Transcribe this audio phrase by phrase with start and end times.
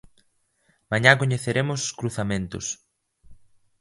[0.91, 2.65] Mañá coñeceremos os cruzamentos.